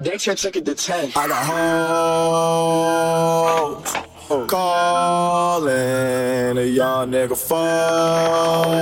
They 0.00 0.16
took 0.18 0.56
it 0.56 0.64
to 0.66 0.74
10. 0.74 1.12
I 1.16 1.28
got 1.28 1.46
hoes 1.46 2.76
calling 4.46 6.58
a 6.58 6.64
young 6.64 7.10
nigga 7.10 7.36
phone. 7.36 8.76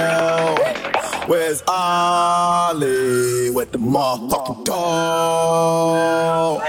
Where's 1.28 1.62
Ollie 1.68 3.50
with 3.50 3.70
the 3.72 3.78
motherfucking 3.78 4.64
dog? 4.64 6.60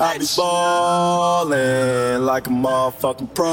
I 0.00 0.18
be 0.18 0.26
ballin' 0.36 2.24
like 2.24 2.46
a 2.46 2.50
motherfucking 2.50 3.34
pro. 3.34 3.52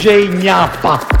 DJ 0.00 0.32
Gnappa. 0.32 1.19